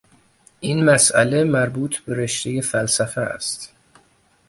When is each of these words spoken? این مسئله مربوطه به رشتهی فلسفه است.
این 0.59 0.83
مسئله 0.85 1.43
مربوطه 1.43 1.99
به 2.05 2.15
رشتهی 2.15 2.61
فلسفه 2.61 3.21
است. 3.21 3.73